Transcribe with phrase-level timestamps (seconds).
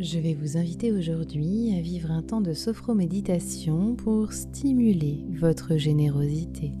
[0.00, 6.72] Je vais vous inviter aujourd'hui à vivre un temps de sophroméditation pour stimuler votre générosité.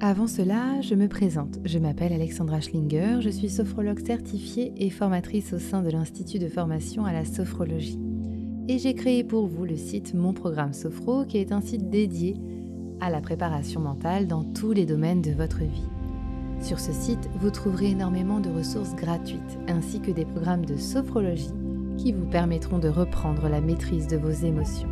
[0.00, 1.58] Avant cela, je me présente.
[1.66, 6.48] Je m'appelle Alexandra Schlinger, je suis sophrologue certifiée et formatrice au sein de l'Institut de
[6.48, 8.11] formation à la sophrologie.
[8.68, 12.36] Et j'ai créé pour vous le site Mon Programme Sophro, qui est un site dédié
[13.00, 15.88] à la préparation mentale dans tous les domaines de votre vie.
[16.60, 21.50] Sur ce site, vous trouverez énormément de ressources gratuites, ainsi que des programmes de sophrologie
[21.98, 24.88] qui vous permettront de reprendre la maîtrise de vos émotions.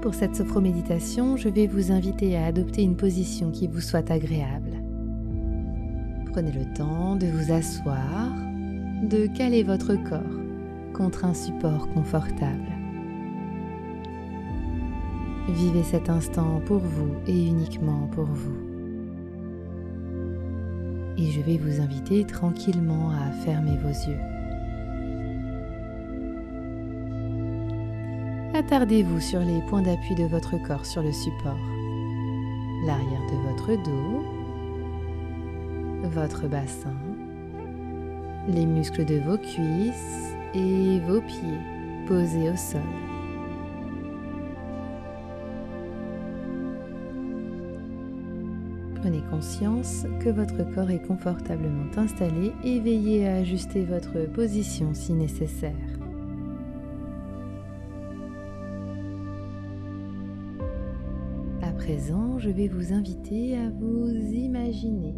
[0.00, 4.82] Pour cette sophroméditation, je vais vous inviter à adopter une position qui vous soit agréable.
[6.32, 8.32] Prenez le temps de vous asseoir,
[9.02, 10.20] de caler votre corps
[10.92, 12.72] contre un support confortable.
[15.48, 18.58] Vivez cet instant pour vous et uniquement pour vous.
[21.16, 24.20] Et je vais vous inviter tranquillement à fermer vos yeux.
[28.54, 31.58] Attardez-vous sur les points d'appui de votre corps sur le support,
[32.84, 34.24] l'arrière de votre dos,
[36.08, 36.96] votre bassin,
[38.48, 41.60] les muscles de vos cuisses et vos pieds
[42.06, 42.80] posés au sol.
[48.96, 55.12] Prenez conscience que votre corps est confortablement installé et veillez à ajuster votre position si
[55.12, 55.74] nécessaire.
[61.88, 65.14] présent, je vais vous inviter à vous imaginer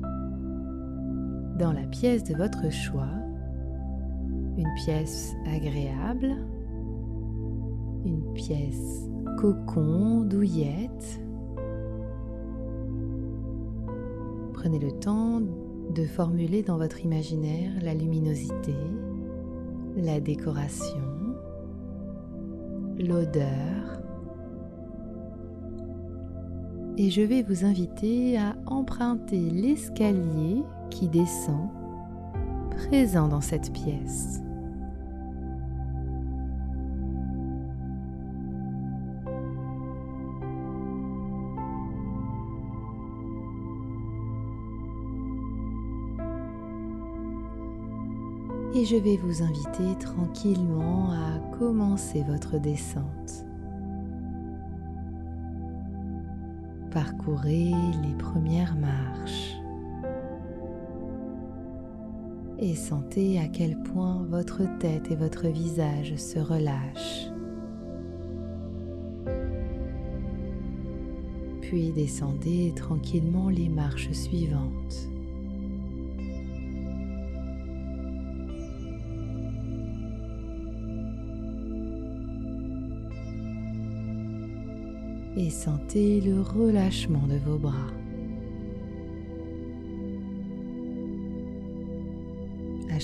[1.60, 3.12] dans la pièce de votre choix,
[4.56, 6.34] une pièce agréable,
[8.06, 11.20] une pièce cocon, douillette.
[14.54, 15.42] Prenez le temps
[15.94, 18.74] de formuler dans votre imaginaire la luminosité,
[19.98, 20.96] la décoration,
[22.98, 24.00] l'odeur,
[26.96, 31.68] et je vais vous inviter à emprunter l'escalier qui descend
[32.70, 34.42] présent dans cette pièce.
[48.72, 53.44] Et je vais vous inviter tranquillement à commencer votre descente.
[56.90, 57.72] Parcourez
[58.02, 59.59] les premières marches
[62.60, 67.26] et sentez à quel point votre tête et votre visage se relâchent.
[71.62, 75.10] Puis descendez tranquillement les marches suivantes.
[85.36, 87.99] et sentez le relâchement de vos bras.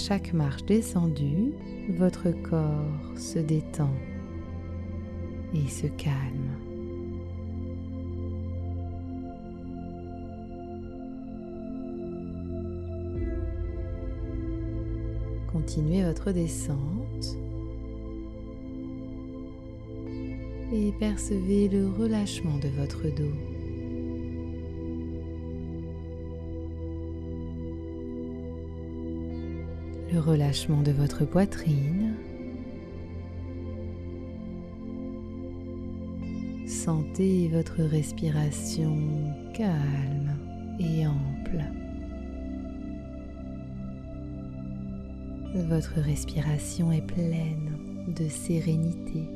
[0.06, 1.52] Chaque marche descendue,
[1.88, 3.90] votre corps se détend
[5.52, 6.52] et se calme.
[15.52, 17.36] Continuez votre descente
[20.72, 23.55] et percevez le relâchement de votre dos.
[30.16, 32.14] Relâchement de votre poitrine.
[36.66, 38.96] Sentez votre respiration
[39.52, 40.36] calme
[40.80, 41.62] et ample.
[45.54, 47.76] Votre respiration est pleine
[48.08, 49.28] de sérénité.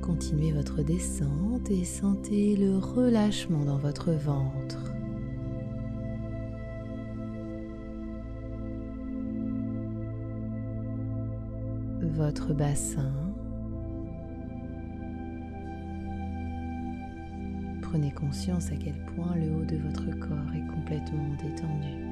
[0.00, 4.94] Continuez votre descente et sentez le relâchement dans votre ventre.
[12.16, 13.12] Votre bassin.
[17.82, 22.04] Prenez conscience à quel point le haut de votre corps est complètement détendu.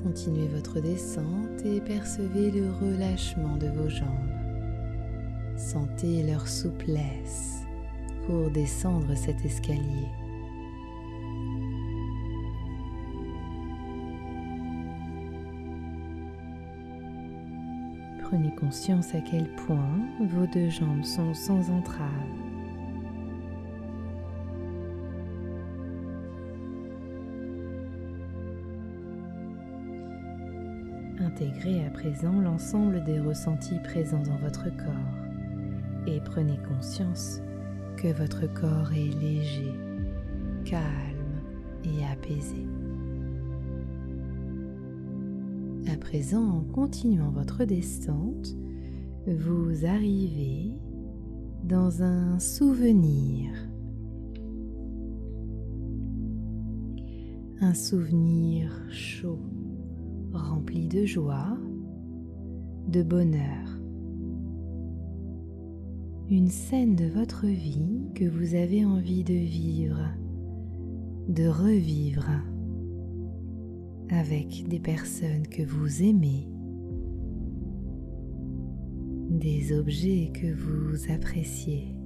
[0.00, 4.06] Continuez votre descente et percevez le relâchement de vos jambes.
[5.56, 7.62] Sentez leur souplesse,
[8.26, 10.21] pour descendre cet escalier.
[18.32, 22.08] Prenez conscience à quel point vos deux jambes sont sans entrave.
[31.20, 37.42] Intégrez à présent l'ensemble des ressentis présents dans votre corps et prenez conscience
[37.98, 39.74] que votre corps est léger,
[40.64, 41.42] calme
[41.84, 42.66] et apaisé.
[46.02, 48.56] Présent, en continuant votre descente,
[49.26, 50.72] vous arrivez
[51.62, 53.52] dans un souvenir.
[57.60, 59.38] Un souvenir chaud,
[60.32, 61.56] rempli de joie,
[62.88, 63.78] de bonheur.
[66.28, 70.08] Une scène de votre vie que vous avez envie de vivre,
[71.28, 72.28] de revivre
[74.12, 76.46] avec des personnes que vous aimez,
[79.30, 81.96] des objets que vous appréciez,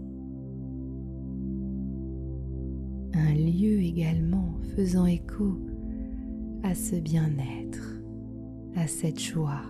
[3.12, 5.58] un lieu également faisant écho
[6.62, 8.00] à ce bien-être,
[8.76, 9.62] à cette joie.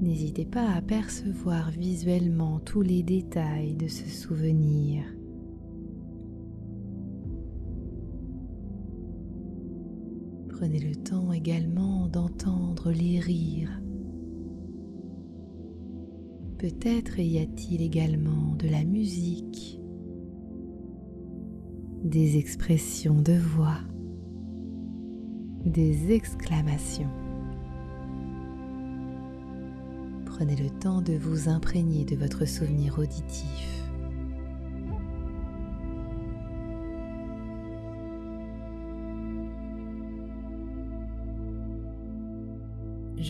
[0.00, 5.04] N'hésitez pas à percevoir visuellement tous les détails de ce souvenir
[10.62, 13.82] Prenez le temps également d'entendre les rires.
[16.56, 19.80] Peut-être y a-t-il également de la musique,
[22.04, 23.80] des expressions de voix,
[25.66, 27.10] des exclamations.
[30.26, 33.81] Prenez le temps de vous imprégner de votre souvenir auditif.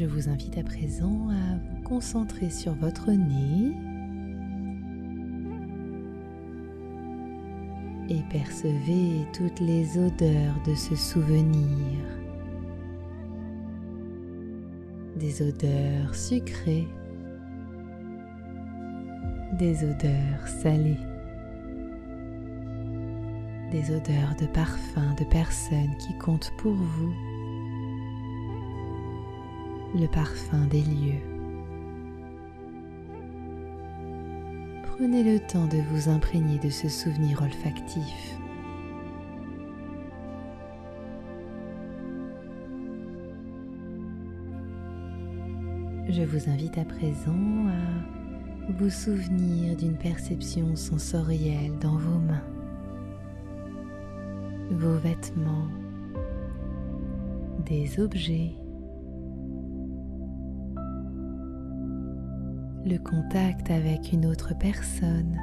[0.03, 3.73] Je vous invite à présent à vous concentrer sur votre nez
[8.09, 12.01] et percevez toutes les odeurs de ce souvenir.
[15.21, 16.89] Des odeurs sucrées,
[19.61, 20.99] des odeurs salées,
[23.71, 27.31] des odeurs de parfums de personnes qui comptent pour vous
[29.94, 31.21] le parfum des lieux.
[34.85, 38.39] Prenez le temps de vous imprégner de ce souvenir olfactif.
[46.09, 52.44] Je vous invite à présent à vous souvenir d'une perception sensorielle dans vos mains,
[54.71, 55.69] vos vêtements,
[57.67, 58.53] des objets
[62.84, 65.38] le contact avec une autre personne.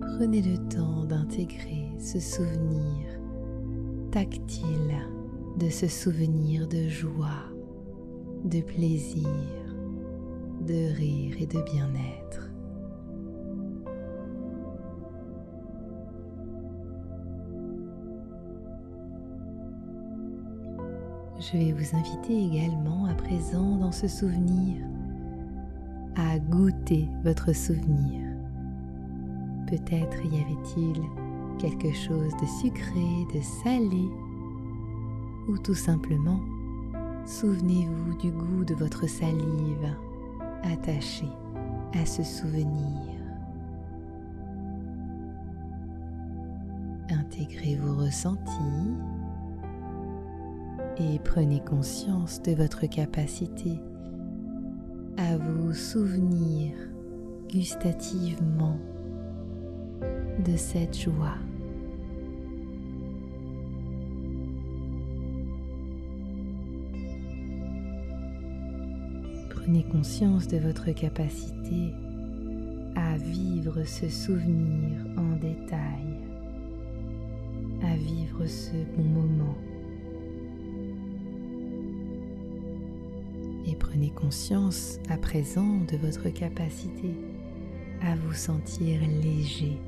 [0.00, 3.14] Prenez le temps d'intégrer ce souvenir
[4.14, 4.94] tactile,
[5.58, 7.50] de ce souvenir de joie,
[8.44, 9.26] de plaisir,
[10.60, 12.43] de rire et de bien-être.
[21.52, 24.76] Je vais vous inviter également à présent dans ce souvenir
[26.16, 28.22] à goûter votre souvenir.
[29.66, 31.02] Peut-être y avait-il
[31.58, 34.08] quelque chose de sucré, de salé,
[35.46, 36.40] ou tout simplement
[37.26, 39.94] souvenez-vous du goût de votre salive
[40.62, 41.28] attaché
[41.92, 43.02] à ce souvenir.
[47.10, 48.94] Intégrez vos ressentis
[50.98, 53.80] et prenez conscience de votre capacité
[55.16, 56.72] à vous souvenir
[57.48, 58.78] gustativement
[60.44, 61.38] de cette joie.
[69.50, 71.94] Prenez conscience de votre capacité
[72.96, 76.04] à vivre ce souvenir en détail,
[77.82, 79.73] à vivre ce bon moment.
[83.90, 87.14] Prenez conscience à présent de votre capacité
[88.00, 89.78] à vous sentir léger,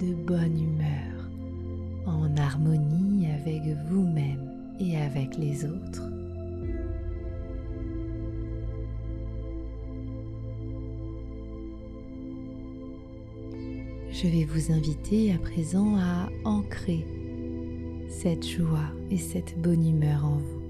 [0.00, 1.28] de bonne humeur,
[2.06, 6.02] en harmonie avec vous-même et avec les autres.
[14.10, 17.06] Je vais vous inviter à présent à ancrer
[18.08, 20.61] cette joie et cette bonne humeur en vous.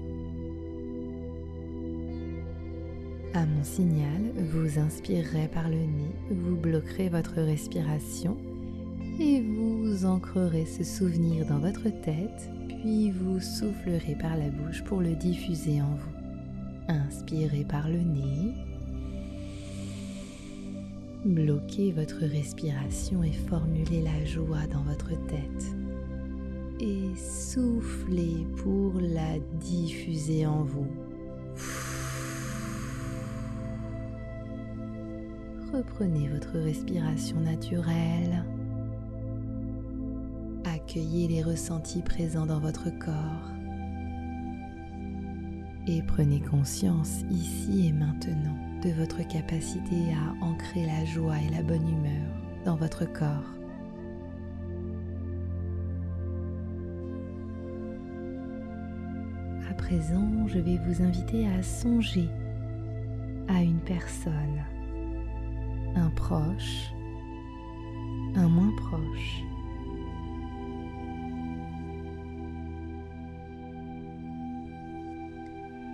[3.35, 8.37] À mon signal, vous inspirerez par le nez, vous bloquerez votre respiration
[9.19, 15.01] et vous ancrerez ce souvenir dans votre tête, puis vous soufflerez par la bouche pour
[15.01, 16.93] le diffuser en vous.
[16.93, 18.53] Inspirez par le nez.
[21.25, 25.75] Bloquez votre respiration et formulez la joie dans votre tête.
[26.79, 30.91] Et soufflez pour la diffuser en vous.
[35.73, 38.45] Reprenez votre respiration naturelle.
[40.65, 43.49] Accueillez les ressentis présents dans votre corps.
[45.87, 51.63] Et prenez conscience ici et maintenant de votre capacité à ancrer la joie et la
[51.63, 52.29] bonne humeur
[52.65, 53.55] dans votre corps.
[59.71, 62.29] À présent, je vais vous inviter à songer
[63.47, 64.63] à une personne,
[65.95, 66.93] un proche,
[68.35, 69.43] un moins proche.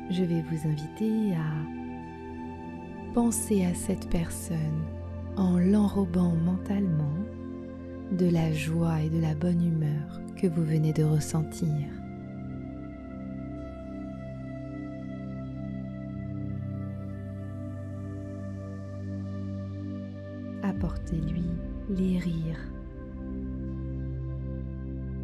[0.09, 1.79] Je vais vous inviter à
[3.13, 4.83] pensez à cette personne
[5.35, 7.15] en l'enrobant mentalement
[8.11, 11.98] de la joie et de la bonne humeur que vous venez de ressentir.
[20.69, 21.49] Apportez-lui
[21.89, 22.71] les rires,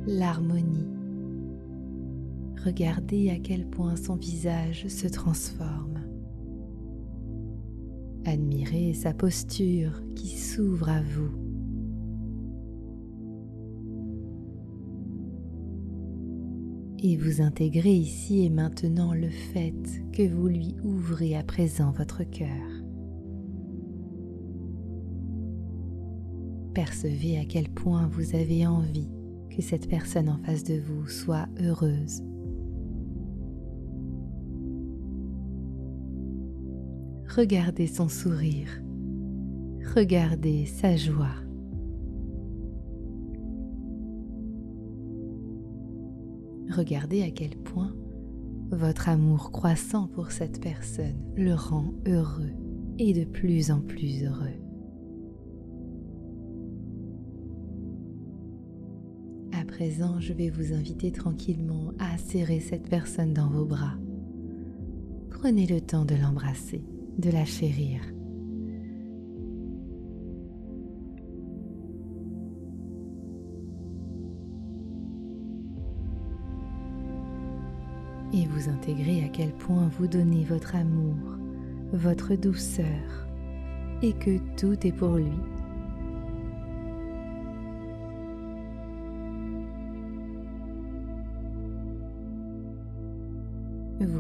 [0.08, 0.90] l'harmonie.
[2.66, 6.00] Regardez à quel point son visage se transforme.
[8.26, 11.30] Admirez sa posture qui s'ouvre à vous.
[17.04, 22.24] Et vous intégrez ici et maintenant le fait que vous lui ouvrez à présent votre
[22.24, 22.75] cœur.
[26.76, 29.10] Percevez à quel point vous avez envie
[29.50, 32.22] que cette personne en face de vous soit heureuse
[37.34, 38.68] Regardez son sourire.
[39.96, 41.36] Regardez sa joie.
[46.70, 47.96] Regardez à quel point
[48.72, 52.52] votre amour croissant pour cette personne le rend heureux
[53.00, 54.65] et de plus en plus heureux.
[60.20, 63.96] Je vais vous inviter tranquillement à serrer cette personne dans vos bras.
[65.30, 66.84] Prenez le temps de l'embrasser
[67.18, 68.02] de la chérir.
[78.34, 81.16] Et vous intégrez à quel point vous donnez votre amour,
[81.94, 83.28] votre douceur,
[84.02, 85.55] et que tout est pour lui.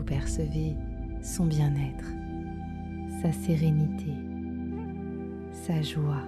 [0.05, 0.75] Percevez
[1.21, 2.05] son bien-être
[3.21, 4.13] sa sérénité,
[5.51, 6.21] sa joie.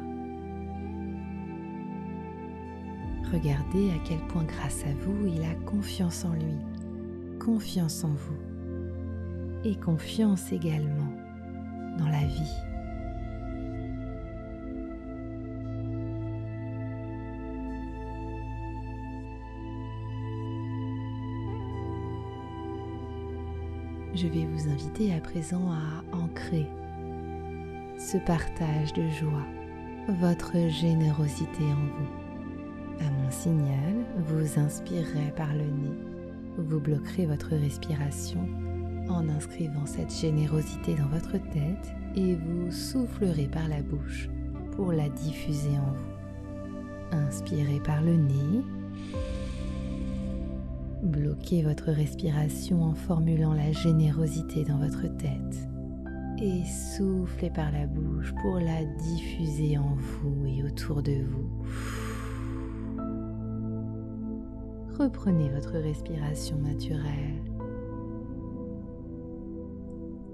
[3.31, 6.57] Regardez à quel point grâce à vous, il a confiance en lui,
[7.39, 8.38] confiance en vous
[9.63, 11.12] et confiance également
[12.00, 12.66] dans la vie.
[24.17, 26.65] Je vais vous inviter à présent à ancrer
[28.00, 29.45] ce partage de joie,
[30.19, 33.05] votre générosité en vous.
[33.05, 33.93] À mon signal,
[34.25, 35.97] vous inspirerez par le nez,
[36.57, 38.50] vous bloquerez votre respiration
[39.07, 44.29] en inscrivant cette générosité dans votre tête et vous soufflerez par la bouche
[44.71, 47.17] pour la diffuser en vous.
[47.17, 48.63] Inspirez par le nez
[51.07, 55.69] Bloquez votre respiration en formulant la générosité dans votre tête
[56.37, 61.49] et soufflez par la bouche pour la diffuser en vous et autour de vous.
[64.99, 67.41] Reprenez votre respiration naturelle.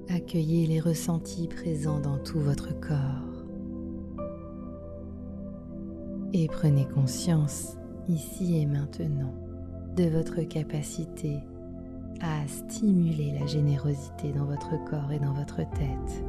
[0.09, 3.45] Accueillez les ressentis présents dans tout votre corps.
[6.33, 7.77] Et prenez conscience
[8.07, 9.42] ici et maintenant
[9.95, 11.39] de votre capacité
[12.21, 16.23] à stimuler la générosité dans votre corps et dans votre tête.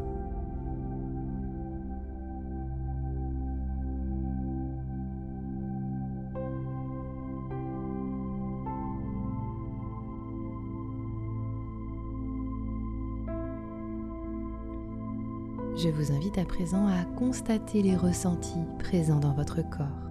[15.77, 20.11] Je vous invite à présent à constater les ressentis présents dans votre corps.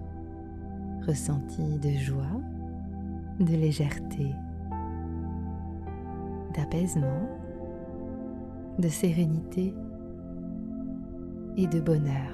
[1.06, 2.40] Ressentis de joie,
[3.40, 4.32] de légèreté,
[6.56, 7.28] d'apaisement,
[8.78, 9.74] de sérénité
[11.56, 12.32] et de bonheur.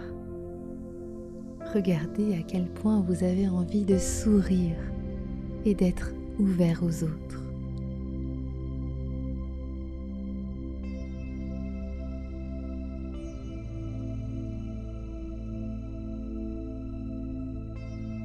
[1.74, 4.76] Regardez à quel point vous avez envie de sourire
[5.64, 7.44] et d'être ouvert aux autres.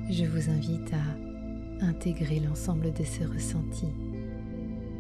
[0.10, 1.25] Je vous invite à
[1.86, 3.88] intégrer l'ensemble de ce ressenti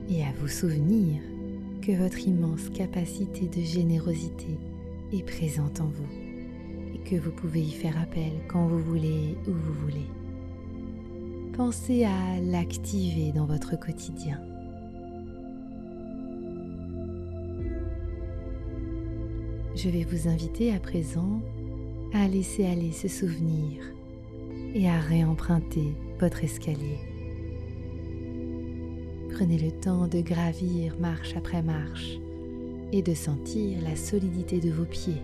[0.10, 1.22] et à vous souvenir
[1.82, 4.58] que votre immense capacité de générosité
[5.14, 9.52] est présente en vous et que vous pouvez y faire appel quand vous voulez, où
[9.52, 10.08] vous voulez.
[11.54, 14.40] Pensez à l'activer dans votre quotidien.
[19.76, 21.42] Je vais vous inviter à présent
[22.14, 23.82] à laisser aller ce souvenir
[24.74, 27.00] et à réemprunter votre escalier.
[29.34, 32.18] Prenez le temps de gravir marche après marche
[32.94, 35.22] et de sentir la solidité de vos pieds,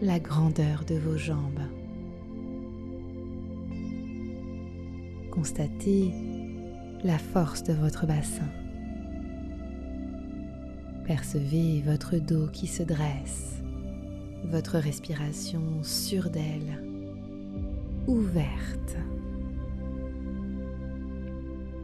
[0.00, 1.60] la grandeur de vos jambes.
[5.30, 6.12] Constatez
[7.04, 8.48] la force de votre bassin.
[11.06, 13.62] Percevez votre dos qui se dresse,
[14.44, 16.89] votre respiration sûre d'elle,
[18.10, 18.96] ouverte.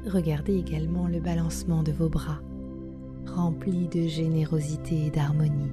[0.06, 2.40] Regardez également le balancement de vos bras,
[3.26, 5.70] remplis de générosité et d'harmonie.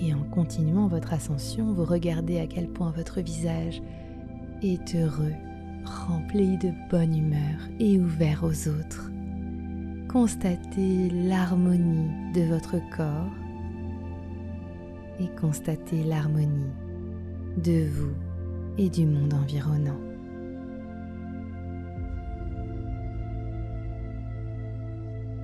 [0.00, 3.82] Et en continuant votre ascension, vous regardez à quel point votre visage
[4.62, 5.34] est heureux,
[5.84, 9.10] rempli de bonne humeur et ouvert aux autres.
[10.08, 13.47] Constatez l'harmonie de votre corps
[15.20, 16.72] et constatez l'harmonie
[17.56, 18.14] de vous
[18.78, 19.98] et du monde environnant.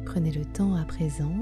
[0.04, 1.34] Prenez le temps à présent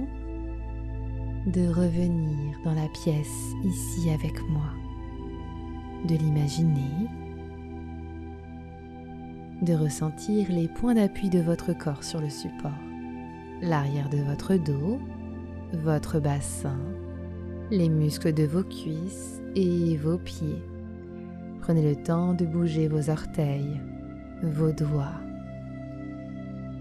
[1.46, 4.70] de revenir dans la pièce ici avec moi,
[6.06, 7.08] de l'imaginer,
[9.60, 12.70] de ressentir les points d'appui de votre corps sur le support,
[13.60, 14.98] l'arrière de votre dos,
[15.74, 16.78] votre bassin,
[17.72, 20.62] les muscles de vos cuisses et vos pieds
[21.62, 23.80] Prenez le temps de bouger vos orteils,
[24.42, 25.20] vos doigts.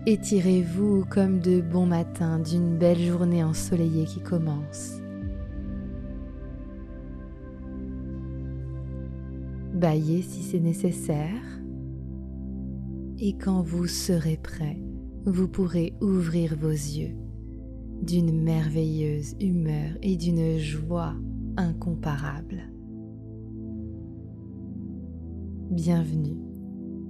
[0.05, 4.99] Étirez-vous comme de bons matins d'une belle journée ensoleillée qui commence.
[9.73, 11.61] Baillez si c'est nécessaire.
[13.19, 14.79] Et quand vous serez prêt,
[15.25, 17.15] vous pourrez ouvrir vos yeux
[18.01, 21.13] d'une merveilleuse humeur et d'une joie
[21.55, 22.63] incomparable.
[25.69, 26.37] Bienvenue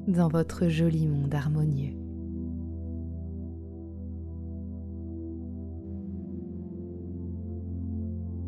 [0.08, 1.96] dans votre joli monde harmonieux.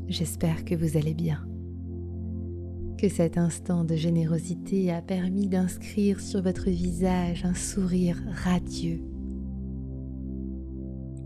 [0.10, 1.47] J'espère que vous allez bien,
[2.97, 9.12] que cet instant de générosité a permis d'inscrire sur votre visage un sourire radieux.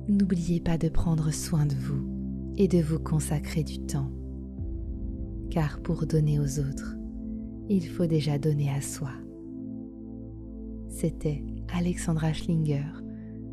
[0.10, 2.08] N'oubliez pas de prendre soin de vous
[2.56, 4.10] et de vous consacrer du temps,
[5.50, 6.96] car pour donner aux autres,
[7.68, 9.12] il faut déjà donner à soi.
[10.88, 11.44] C'était
[11.74, 12.86] Alexandra Schlinger,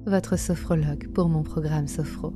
[0.07, 2.33] votre sophrologue pour mon programme Sophro.